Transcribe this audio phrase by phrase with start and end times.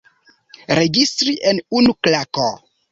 [0.81, 2.53] Registri en unu klako.